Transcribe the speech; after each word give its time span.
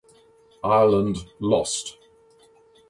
Ireland 0.63 1.17
lost. 1.39 1.99